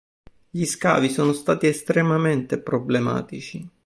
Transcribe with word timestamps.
Gli 0.49 0.65
scavi 0.65 1.09
sono 1.11 1.31
stati 1.31 1.67
estremamente 1.67 2.57
problematici. 2.57 3.69